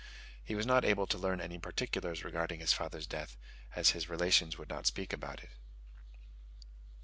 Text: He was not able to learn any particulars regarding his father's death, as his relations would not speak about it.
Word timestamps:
He 0.43 0.55
was 0.55 0.65
not 0.65 0.83
able 0.83 1.05
to 1.05 1.17
learn 1.19 1.39
any 1.39 1.59
particulars 1.59 2.23
regarding 2.23 2.59
his 2.59 2.73
father's 2.73 3.05
death, 3.05 3.37
as 3.75 3.91
his 3.91 4.09
relations 4.09 4.57
would 4.57 4.67
not 4.67 4.87
speak 4.87 5.13
about 5.13 5.43
it. 5.43 5.51